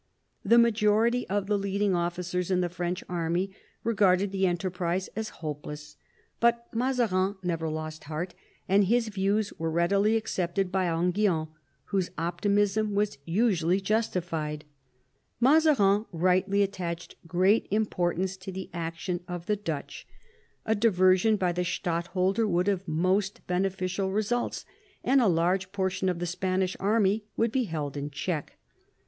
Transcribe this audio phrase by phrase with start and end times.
[0.43, 3.51] The majority of the leading ofl&cers in the French army
[3.83, 5.95] regarded the enterprise as hopeless,
[6.39, 8.33] but Mazarin never lost heart,
[8.67, 11.49] and his views were readily accepted by Enghien,
[11.85, 14.65] whose optimism was usually justified.
[15.39, 20.07] Mazarin rightly attached great im portance to the action of the Dutch.
[20.65, 22.05] A diversion by the C 18 MAZARIN CHAP.
[22.07, 24.65] stadtholder would have most beneficial results,
[25.03, 28.57] and a large portion of the Spanish army would be held in check.